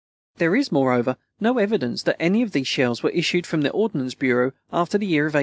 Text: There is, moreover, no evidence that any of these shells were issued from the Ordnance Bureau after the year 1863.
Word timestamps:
There 0.37 0.55
is, 0.55 0.71
moreover, 0.71 1.15
no 1.39 1.59
evidence 1.59 2.01
that 2.01 2.19
any 2.19 2.41
of 2.41 2.53
these 2.53 2.67
shells 2.67 3.03
were 3.03 3.11
issued 3.11 3.45
from 3.45 3.61
the 3.61 3.69
Ordnance 3.69 4.15
Bureau 4.15 4.51
after 4.73 4.97
the 4.97 5.05
year 5.05 5.25
1863. 5.25 5.39